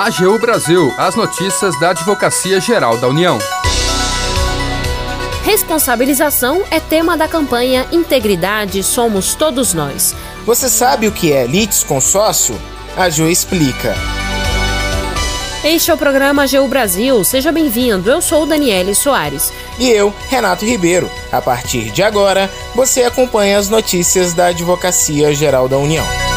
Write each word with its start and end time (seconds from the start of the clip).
AGU 0.00 0.38
Brasil, 0.38 0.94
as 0.96 1.14
notícias 1.14 1.78
da 1.78 1.90
Advocacia 1.90 2.58
Geral 2.58 2.96
da 2.96 3.06
União. 3.06 3.38
Responsabilização 5.44 6.62
é 6.70 6.80
tema 6.80 7.18
da 7.18 7.28
campanha 7.28 7.86
Integridade 7.92 8.82
Somos 8.82 9.34
Todos 9.34 9.74
Nós. 9.74 10.16
Você 10.46 10.70
sabe 10.70 11.06
o 11.06 11.12
que 11.12 11.34
é 11.34 11.46
litisconsórcio? 11.46 12.58
A 12.96 13.10
Ju 13.10 13.28
explica. 13.28 13.94
Este 15.62 15.90
é 15.90 15.94
o 15.94 15.98
programa 15.98 16.44
AGU 16.44 16.66
Brasil. 16.66 17.22
Seja 17.22 17.52
bem-vindo. 17.52 18.10
Eu 18.10 18.22
sou 18.22 18.46
Daniele 18.46 18.94
Soares. 18.94 19.52
E 19.78 19.90
eu, 19.90 20.14
Renato 20.30 20.64
Ribeiro. 20.64 21.10
A 21.30 21.42
partir 21.42 21.90
de 21.90 22.02
agora, 22.02 22.50
você 22.74 23.02
acompanha 23.02 23.58
as 23.58 23.68
notícias 23.68 24.32
da 24.32 24.46
Advocacia 24.46 25.34
Geral 25.34 25.68
da 25.68 25.76
União. 25.76 26.29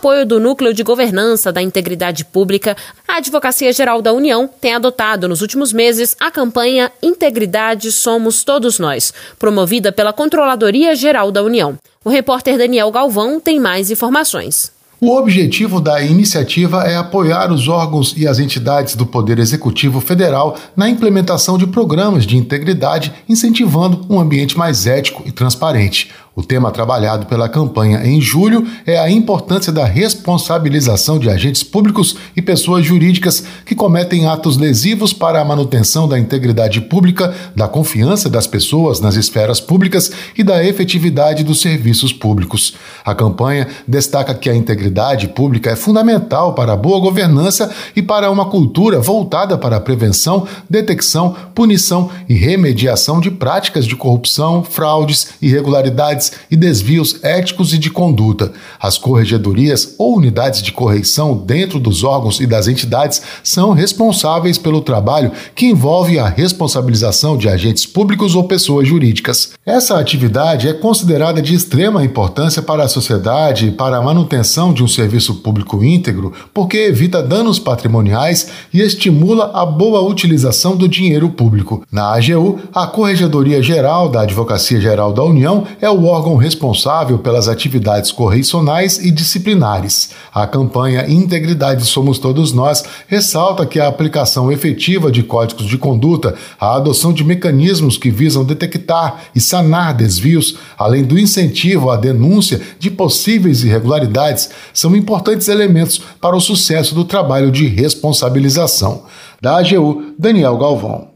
Apoio 0.00 0.24
do 0.24 0.40
Núcleo 0.40 0.72
de 0.72 0.82
Governança 0.82 1.52
da 1.52 1.60
Integridade 1.60 2.24
Pública, 2.24 2.74
a 3.06 3.18
Advocacia 3.18 3.70
Geral 3.70 4.00
da 4.00 4.14
União 4.14 4.48
tem 4.58 4.72
adotado 4.72 5.28
nos 5.28 5.42
últimos 5.42 5.74
meses 5.74 6.16
a 6.18 6.30
campanha 6.30 6.90
Integridade 7.02 7.92
Somos 7.92 8.42
Todos 8.42 8.78
Nós, 8.78 9.12
promovida 9.38 9.92
pela 9.92 10.10
Controladoria 10.10 10.96
Geral 10.96 11.30
da 11.30 11.42
União. 11.42 11.78
O 12.02 12.08
repórter 12.08 12.56
Daniel 12.56 12.90
Galvão 12.90 13.38
tem 13.38 13.60
mais 13.60 13.90
informações. 13.90 14.72
O 15.02 15.16
objetivo 15.16 15.80
da 15.80 16.02
iniciativa 16.02 16.84
é 16.84 16.96
apoiar 16.96 17.50
os 17.50 17.68
órgãos 17.68 18.14
e 18.16 18.26
as 18.26 18.38
entidades 18.38 18.94
do 18.94 19.06
Poder 19.06 19.38
Executivo 19.38 20.00
Federal 20.00 20.56
na 20.76 20.88
implementação 20.88 21.56
de 21.56 21.66
programas 21.66 22.26
de 22.26 22.36
integridade, 22.36 23.12
incentivando 23.28 24.06
um 24.10 24.18
ambiente 24.18 24.58
mais 24.58 24.86
ético 24.86 25.22
e 25.26 25.32
transparente. 25.32 26.10
O 26.40 26.42
tema 26.42 26.70
trabalhado 26.70 27.26
pela 27.26 27.50
campanha 27.50 28.02
em 28.02 28.18
julho 28.18 28.66
é 28.86 28.98
a 28.98 29.10
importância 29.10 29.70
da 29.70 29.84
responsabilização 29.84 31.18
de 31.18 31.28
agentes 31.28 31.62
públicos 31.62 32.16
e 32.34 32.40
pessoas 32.40 32.86
jurídicas 32.86 33.44
que 33.66 33.74
cometem 33.74 34.26
atos 34.26 34.56
lesivos 34.56 35.12
para 35.12 35.38
a 35.38 35.44
manutenção 35.44 36.08
da 36.08 36.18
integridade 36.18 36.80
pública, 36.80 37.34
da 37.54 37.68
confiança 37.68 38.30
das 38.30 38.46
pessoas 38.46 39.00
nas 39.00 39.16
esferas 39.16 39.60
públicas 39.60 40.10
e 40.34 40.42
da 40.42 40.64
efetividade 40.64 41.44
dos 41.44 41.60
serviços 41.60 42.10
públicos. 42.10 42.72
A 43.04 43.14
campanha 43.14 43.68
destaca 43.86 44.34
que 44.34 44.48
a 44.48 44.56
integridade 44.56 45.28
pública 45.28 45.68
é 45.68 45.76
fundamental 45.76 46.54
para 46.54 46.72
a 46.72 46.76
boa 46.76 47.00
governança 47.00 47.70
e 47.94 48.00
para 48.00 48.30
uma 48.30 48.46
cultura 48.46 48.98
voltada 48.98 49.58
para 49.58 49.76
a 49.76 49.80
prevenção, 49.80 50.46
detecção, 50.70 51.36
punição 51.54 52.08
e 52.26 52.34
remediação 52.34 53.20
de 53.20 53.30
práticas 53.30 53.84
de 53.84 53.94
corrupção, 53.94 54.64
fraudes, 54.64 55.34
irregularidades 55.42 56.29
e 56.50 56.56
desvios 56.56 57.22
éticos 57.22 57.72
e 57.72 57.78
de 57.78 57.90
conduta. 57.90 58.52
As 58.80 58.98
corregedorias 58.98 59.94
ou 59.98 60.16
unidades 60.16 60.62
de 60.62 60.72
correição 60.72 61.36
dentro 61.36 61.78
dos 61.78 62.04
órgãos 62.04 62.40
e 62.40 62.46
das 62.46 62.68
entidades 62.68 63.22
são 63.42 63.72
responsáveis 63.72 64.58
pelo 64.58 64.80
trabalho 64.80 65.32
que 65.54 65.66
envolve 65.66 66.18
a 66.18 66.28
responsabilização 66.28 67.36
de 67.36 67.48
agentes 67.48 67.86
públicos 67.86 68.34
ou 68.34 68.44
pessoas 68.44 68.88
jurídicas. 68.88 69.52
Essa 69.64 69.98
atividade 69.98 70.68
é 70.68 70.72
considerada 70.72 71.40
de 71.40 71.54
extrema 71.54 72.04
importância 72.04 72.62
para 72.62 72.84
a 72.84 72.88
sociedade 72.88 73.68
e 73.68 73.70
para 73.70 73.96
a 73.96 74.02
manutenção 74.02 74.72
de 74.72 74.82
um 74.82 74.88
serviço 74.88 75.36
público 75.36 75.82
íntegro, 75.84 76.32
porque 76.52 76.78
evita 76.78 77.22
danos 77.22 77.58
patrimoniais 77.58 78.48
e 78.72 78.80
estimula 78.80 79.50
a 79.54 79.64
boa 79.64 80.00
utilização 80.00 80.76
do 80.76 80.88
dinheiro 80.88 81.30
público. 81.30 81.84
Na 81.90 82.14
AGU, 82.14 82.58
a 82.74 82.86
Corregedoria 82.86 83.62
Geral 83.62 84.08
da 84.08 84.22
Advocacia 84.22 84.80
Geral 84.80 85.12
da 85.12 85.22
União 85.22 85.64
é 85.80 85.90
o 85.90 86.02
órgão 86.10 86.36
responsável 86.36 87.18
pelas 87.18 87.48
atividades 87.48 88.10
correicionais 88.10 88.98
e 88.98 89.10
disciplinares. 89.10 90.10
A 90.34 90.46
campanha 90.46 91.08
Integridade 91.08 91.84
Somos 91.84 92.18
Todos 92.18 92.52
Nós 92.52 92.84
ressalta 93.06 93.64
que 93.64 93.78
a 93.78 93.88
aplicação 93.88 94.50
efetiva 94.50 95.10
de 95.10 95.22
códigos 95.22 95.66
de 95.66 95.78
conduta, 95.78 96.34
a 96.60 96.76
adoção 96.76 97.12
de 97.12 97.24
mecanismos 97.24 97.96
que 97.96 98.10
visam 98.10 98.44
detectar 98.44 99.22
e 99.34 99.40
sanar 99.40 99.94
desvios, 99.94 100.56
além 100.76 101.04
do 101.04 101.18
incentivo 101.18 101.90
à 101.90 101.96
denúncia 101.96 102.60
de 102.78 102.90
possíveis 102.90 103.62
irregularidades, 103.64 104.50
são 104.74 104.94
importantes 104.96 105.48
elementos 105.48 106.00
para 106.20 106.36
o 106.36 106.40
sucesso 106.40 106.94
do 106.94 107.04
trabalho 107.04 107.50
de 107.50 107.66
responsabilização. 107.66 109.04
Da 109.40 109.58
AGU, 109.58 110.12
Daniel 110.18 110.58
Galvão. 110.58 111.08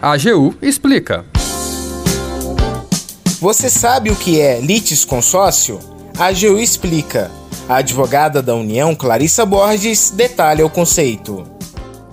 A 0.00 0.14
AGU 0.14 0.54
explica. 0.60 1.31
Você 3.42 3.68
sabe 3.68 4.08
o 4.08 4.14
que 4.14 4.40
é 4.40 4.60
litisconsórcio? 4.60 5.80
A 6.16 6.26
AGU 6.26 6.60
explica. 6.60 7.28
A 7.68 7.78
advogada 7.78 8.40
da 8.40 8.54
União, 8.54 8.94
Clarissa 8.94 9.44
Borges, 9.44 10.12
detalha 10.12 10.64
o 10.64 10.70
conceito. 10.70 11.42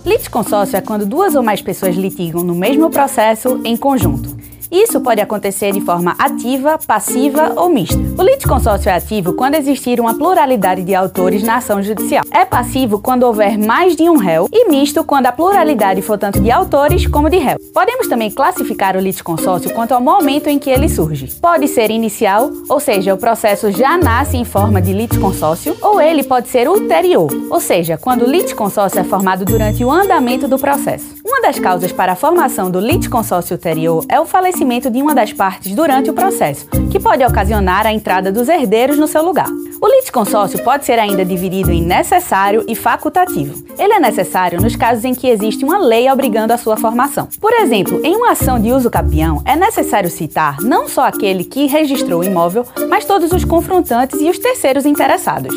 Litisconsórcio 0.04 0.76
é 0.76 0.80
quando 0.80 1.06
duas 1.06 1.36
ou 1.36 1.42
mais 1.44 1.62
pessoas 1.62 1.94
litigam 1.94 2.42
no 2.42 2.52
mesmo 2.52 2.90
processo 2.90 3.60
em 3.64 3.76
conjunto. 3.76 4.39
Isso 4.70 5.00
pode 5.00 5.20
acontecer 5.20 5.72
de 5.72 5.80
forma 5.80 6.14
ativa, 6.16 6.78
passiva 6.86 7.54
ou 7.56 7.68
mista. 7.68 7.98
O 8.16 8.22
litisconsórcio 8.22 8.88
é 8.88 8.94
ativo 8.94 9.32
quando 9.32 9.56
existir 9.56 10.00
uma 10.00 10.16
pluralidade 10.16 10.84
de 10.84 10.94
autores 10.94 11.42
na 11.42 11.56
ação 11.56 11.82
judicial. 11.82 12.22
É 12.30 12.44
passivo 12.44 13.00
quando 13.00 13.24
houver 13.24 13.58
mais 13.58 13.96
de 13.96 14.08
um 14.08 14.16
réu 14.16 14.48
e 14.52 14.68
misto 14.68 15.02
quando 15.02 15.26
a 15.26 15.32
pluralidade 15.32 16.02
for 16.02 16.16
tanto 16.16 16.40
de 16.40 16.52
autores 16.52 17.06
como 17.06 17.28
de 17.28 17.38
réu. 17.38 17.56
Podemos 17.74 18.06
também 18.06 18.30
classificar 18.30 18.96
o 18.96 19.00
litisconsórcio 19.00 19.74
quanto 19.74 19.92
ao 19.92 20.00
momento 20.00 20.46
em 20.46 20.58
que 20.58 20.70
ele 20.70 20.88
surge. 20.88 21.26
Pode 21.40 21.66
ser 21.66 21.90
inicial, 21.90 22.50
ou 22.68 22.78
seja, 22.78 23.12
o 23.12 23.18
processo 23.18 23.72
já 23.72 23.96
nasce 23.96 24.36
em 24.36 24.44
forma 24.44 24.80
de 24.80 24.92
litisconsórcio, 24.92 25.76
ou 25.82 26.00
ele 26.00 26.22
pode 26.22 26.48
ser 26.48 26.68
ulterior, 26.68 27.28
ou 27.50 27.60
seja, 27.60 27.98
quando 27.98 28.22
o 28.22 28.30
litisconsórcio 28.30 29.00
é 29.00 29.04
formado 29.04 29.44
durante 29.44 29.84
o 29.84 29.90
andamento 29.90 30.46
do 30.46 30.58
processo. 30.58 31.19
Uma 31.30 31.42
das 31.42 31.60
causas 31.60 31.92
para 31.92 32.14
a 32.14 32.16
formação 32.16 32.72
do 32.72 32.80
litisconsórcio 32.80 33.54
ulterior 33.54 34.04
é 34.08 34.18
o 34.18 34.26
falecimento 34.26 34.90
de 34.90 35.00
uma 35.00 35.14
das 35.14 35.32
partes 35.32 35.72
durante 35.72 36.10
o 36.10 36.12
processo, 36.12 36.66
que 36.90 36.98
pode 36.98 37.24
ocasionar 37.24 37.86
a 37.86 37.92
entrada 37.92 38.32
dos 38.32 38.48
herdeiros 38.48 38.98
no 38.98 39.06
seu 39.06 39.24
lugar. 39.24 39.46
O 39.80 39.86
litisconsórcio 39.86 40.60
pode 40.64 40.84
ser 40.84 40.98
ainda 40.98 41.24
dividido 41.24 41.70
em 41.70 41.82
necessário 41.82 42.64
e 42.66 42.74
facultativo. 42.74 43.64
Ele 43.78 43.92
é 43.92 44.00
necessário 44.00 44.60
nos 44.60 44.74
casos 44.74 45.04
em 45.04 45.14
que 45.14 45.28
existe 45.28 45.64
uma 45.64 45.78
lei 45.78 46.10
obrigando 46.10 46.52
a 46.52 46.58
sua 46.58 46.76
formação. 46.76 47.28
Por 47.40 47.52
exemplo, 47.52 48.04
em 48.04 48.16
uma 48.16 48.32
ação 48.32 48.58
de 48.58 48.72
uso 48.72 48.90
capião, 48.90 49.40
é 49.44 49.54
necessário 49.54 50.10
citar 50.10 50.60
não 50.60 50.88
só 50.88 51.06
aquele 51.06 51.44
que 51.44 51.66
registrou 51.66 52.22
o 52.22 52.24
imóvel, 52.24 52.66
mas 52.88 53.04
todos 53.04 53.30
os 53.30 53.44
confrontantes 53.44 54.20
e 54.20 54.28
os 54.28 54.38
terceiros 54.40 54.84
interessados. 54.84 55.54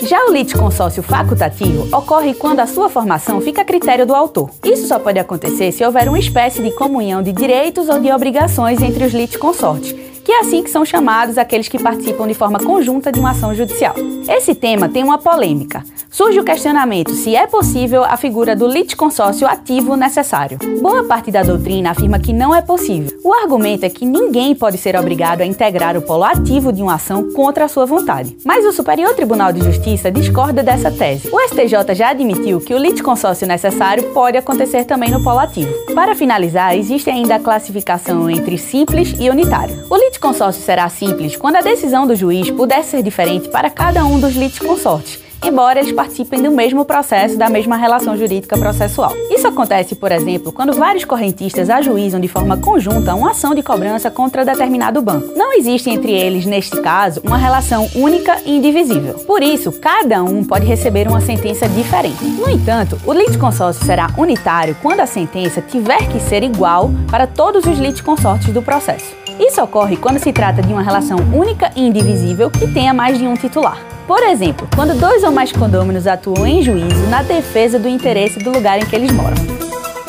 Já 0.00 0.26
o 0.26 0.32
litisconsórcio 0.32 1.02
facultativo 1.02 1.88
ocorre 1.96 2.34
quando 2.34 2.60
a 2.60 2.66
sua 2.66 2.88
formação 2.88 3.40
fica 3.40 3.62
a 3.62 3.64
critério 3.64 4.06
do 4.06 4.14
autor. 4.14 4.50
Isso 4.62 4.86
só 4.86 4.98
pode 4.98 5.18
acontecer 5.18 5.72
se 5.72 5.84
houver 5.84 6.08
uma 6.08 6.18
espécie 6.18 6.62
de 6.62 6.70
comunhão 6.70 7.22
de 7.22 7.32
direitos 7.32 7.88
ou 7.88 7.98
de 7.98 8.12
obrigações 8.12 8.82
entre 8.82 9.04
os 9.04 9.14
litisconsortes, 9.14 9.94
que 10.26 10.32
é 10.32 10.40
assim 10.40 10.60
que 10.60 10.70
são 10.70 10.84
chamados 10.84 11.38
aqueles 11.38 11.68
que 11.68 11.80
participam 11.80 12.26
de 12.26 12.34
forma 12.34 12.58
conjunta 12.58 13.12
de 13.12 13.20
uma 13.20 13.30
ação 13.30 13.54
judicial. 13.54 13.94
Esse 14.28 14.56
tema 14.56 14.88
tem 14.88 15.04
uma 15.04 15.18
polêmica. 15.18 15.84
Surge 16.10 16.40
o 16.40 16.44
questionamento 16.44 17.12
se 17.12 17.36
é 17.36 17.46
possível 17.46 18.02
a 18.02 18.16
figura 18.16 18.56
do 18.56 18.66
litisconsórcio 18.66 19.46
ativo 19.46 19.94
necessário. 19.94 20.58
Boa 20.80 21.04
parte 21.04 21.30
da 21.30 21.44
doutrina 21.44 21.92
afirma 21.92 22.18
que 22.18 22.32
não 22.32 22.52
é 22.52 22.60
possível. 22.60 23.16
O 23.22 23.32
argumento 23.32 23.84
é 23.84 23.88
que 23.88 24.04
ninguém 24.04 24.52
pode 24.52 24.78
ser 24.78 24.96
obrigado 24.96 25.42
a 25.42 25.46
integrar 25.46 25.96
o 25.96 26.02
polo 26.02 26.24
ativo 26.24 26.72
de 26.72 26.82
uma 26.82 26.94
ação 26.94 27.30
contra 27.30 27.66
a 27.66 27.68
sua 27.68 27.86
vontade. 27.86 28.36
Mas 28.44 28.64
o 28.64 28.72
Superior 28.72 29.14
Tribunal 29.14 29.52
de 29.52 29.62
Justiça 29.62 30.10
discorda 30.10 30.60
dessa 30.60 30.90
tese. 30.90 31.28
O 31.30 31.38
STJ 31.38 31.94
já 31.94 32.08
admitiu 32.08 32.58
que 32.60 32.74
o 32.74 32.78
litisconsórcio 32.78 33.46
necessário 33.46 34.12
pode 34.12 34.36
acontecer 34.36 34.84
também 34.86 35.10
no 35.10 35.22
polo 35.22 35.38
ativo. 35.38 35.72
Para 35.94 36.16
finalizar, 36.16 36.76
existe 36.76 37.08
ainda 37.10 37.36
a 37.36 37.40
classificação 37.40 38.28
entre 38.28 38.58
simples 38.58 39.14
e 39.20 39.30
unitário. 39.30 39.86
O 39.88 39.96
litisconsórcio 40.16 40.62
será 40.62 40.88
simples 40.88 41.36
quando 41.36 41.56
a 41.56 41.60
decisão 41.60 42.06
do 42.06 42.16
juiz 42.16 42.50
puder 42.50 42.82
ser 42.82 43.02
diferente 43.02 43.48
para 43.48 43.68
cada 43.68 44.04
um 44.04 44.18
dos 44.18 44.34
litisconsortes 44.34 45.26
embora 45.44 45.78
eles 45.78 45.92
participem 45.92 46.42
do 46.42 46.50
mesmo 46.50 46.84
processo, 46.84 47.36
da 47.36 47.48
mesma 47.48 47.76
relação 47.76 48.16
jurídica 48.16 48.56
processual. 48.58 49.12
Isso 49.30 49.46
acontece, 49.46 49.94
por 49.94 50.10
exemplo, 50.10 50.50
quando 50.50 50.72
vários 50.72 51.04
correntistas 51.04 51.70
ajuizam 51.70 52.18
de 52.18 52.26
forma 52.26 52.56
conjunta 52.56 53.14
uma 53.14 53.30
ação 53.30 53.54
de 53.54 53.62
cobrança 53.62 54.10
contra 54.10 54.44
determinado 54.44 55.00
banco. 55.02 55.34
Não 55.36 55.52
existe 55.52 55.90
entre 55.90 56.10
eles, 56.10 56.46
neste 56.46 56.80
caso, 56.80 57.20
uma 57.22 57.36
relação 57.36 57.88
única 57.94 58.40
e 58.44 58.56
indivisível. 58.56 59.14
Por 59.26 59.42
isso, 59.42 59.70
cada 59.70 60.22
um 60.24 60.42
pode 60.42 60.66
receber 60.66 61.06
uma 61.06 61.20
sentença 61.20 61.68
diferente. 61.68 62.24
No 62.24 62.50
entanto, 62.50 62.98
o 63.06 63.12
litisconsórcio 63.12 63.84
será 63.84 64.10
unitário 64.16 64.76
quando 64.82 65.00
a 65.00 65.06
sentença 65.06 65.60
tiver 65.60 66.08
que 66.08 66.18
ser 66.18 66.42
igual 66.42 66.90
para 67.08 67.26
todos 67.26 67.66
os 67.66 67.78
litisconsortes 67.78 68.52
do 68.52 68.62
processo. 68.62 69.25
Isso 69.38 69.62
ocorre 69.62 69.96
quando 69.96 70.18
se 70.18 70.32
trata 70.32 70.62
de 70.62 70.72
uma 70.72 70.82
relação 70.82 71.18
única 71.32 71.70
e 71.76 71.86
indivisível 71.86 72.50
que 72.50 72.66
tenha 72.72 72.94
mais 72.94 73.18
de 73.18 73.26
um 73.26 73.34
titular. 73.34 73.78
Por 74.06 74.22
exemplo, 74.22 74.68
quando 74.74 74.98
dois 74.98 75.22
ou 75.24 75.32
mais 75.32 75.52
condôminos 75.52 76.06
atuam 76.06 76.46
em 76.46 76.62
juízo 76.62 77.06
na 77.08 77.22
defesa 77.22 77.78
do 77.78 77.88
interesse 77.88 78.38
do 78.38 78.50
lugar 78.50 78.78
em 78.78 78.86
que 78.86 78.94
eles 78.94 79.12
moram. 79.12 79.36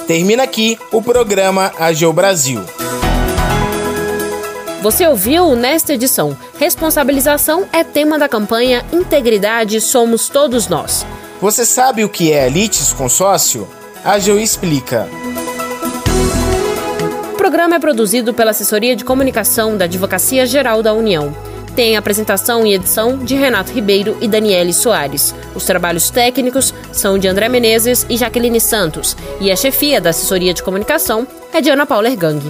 Termina 0.06 0.44
aqui 0.44 0.78
o 0.92 1.02
programa 1.02 1.72
AGEO 1.78 2.14
Brasil. 2.14 2.62
Você 4.82 5.06
ouviu 5.08 5.56
nesta 5.56 5.94
edição. 5.94 6.38
Responsabilização 6.58 7.66
é 7.74 7.84
tema 7.84 8.18
da 8.18 8.30
campanha 8.30 8.86
Integridade 8.94 9.82
Somos 9.82 10.30
Todos 10.30 10.68
Nós. 10.68 11.06
Você 11.42 11.66
sabe 11.66 12.04
o 12.04 12.10
que 12.10 12.32
é 12.32 12.48
litisconsórcio? 12.48 13.68
A 14.06 14.14
AGU 14.14 14.40
explica. 14.40 15.10
O 17.48 17.50
programa 17.50 17.78
é 17.78 17.80
produzido 17.80 18.34
pela 18.34 18.52
Assessoria 18.52 18.94
de 18.94 19.06
Comunicação 19.06 19.78
da 19.78 19.86
Advocacia 19.86 20.46
Geral 20.46 20.84
da 20.84 20.94
União. 20.94 21.34
Tem 21.78 21.96
apresentação 21.96 22.68
e 22.68 22.74
edição 22.74 23.20
de 23.20 23.36
Renato 23.36 23.72
Ribeiro 23.72 24.18
e 24.20 24.28
Daniele 24.28 24.74
Soares. 24.74 25.34
Os 25.56 25.64
trabalhos 25.64 26.10
técnicos 26.10 26.74
são 26.92 27.18
de 27.18 27.26
André 27.26 27.48
Menezes 27.48 28.06
e 28.10 28.18
Jaqueline 28.18 28.60
Santos. 28.60 29.16
E 29.40 29.50
a 29.50 29.56
chefia 29.56 30.02
da 30.02 30.10
assessoria 30.10 30.54
de 30.54 30.62
comunicação 30.62 31.26
é 31.54 31.62
de 31.62 31.70
Ana 31.70 31.86
Paula 31.86 32.10
Ergang. 32.10 32.42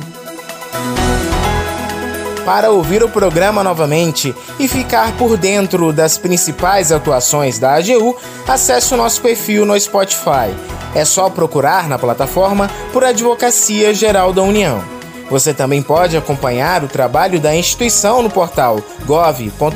Para 2.48 2.72
ouvir 2.72 3.04
o 3.04 3.10
programa 3.10 3.62
novamente 3.62 4.34
e 4.58 4.70
ficar 4.70 5.12
por 5.18 5.36
dentro 5.36 5.92
das 5.92 6.18
principais 6.18 6.94
atuações 6.94 7.60
da 7.60 7.74
AGU, 7.74 8.16
acesse 8.48 8.94
o 8.94 8.98
nosso 8.98 9.22
perfil 9.22 9.66
no 9.66 9.78
Spotify. 9.78 10.56
É 10.96 11.04
só 11.04 11.30
procurar 11.30 11.90
na 11.90 12.00
plataforma 12.00 12.72
por 12.94 13.04
Advocacia 13.04 13.94
Geral 13.94 14.32
da 14.32 14.42
União. 14.42 14.82
Você 15.30 15.54
também 15.54 15.82
pode 15.82 16.16
acompanhar 16.16 16.86
o 16.86 16.88
trabalho 16.88 17.38
da 17.38 17.54
instituição 17.54 18.24
no 18.24 18.30
portal 18.30 18.80
gov.br/agu. 19.06 19.74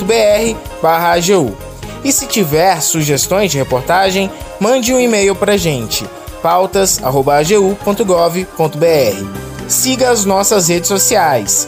E 2.06 2.12
se 2.14 2.26
tiver 2.26 2.82
sugestões 2.82 3.52
de 3.52 3.58
reportagem, 3.58 4.32
mande 4.62 4.94
um 4.94 5.00
e-mail 5.00 5.36
para 5.36 5.58
gente, 5.58 6.08
pautas@agu.gov.br. 6.42 9.42
Siga 9.68 10.10
as 10.10 10.24
nossas 10.24 10.70
redes 10.70 10.88
sociais: 10.88 11.68